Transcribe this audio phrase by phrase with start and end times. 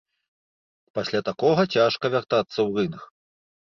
[0.99, 2.97] Пасля такога цяжка вяртацца ў рынг.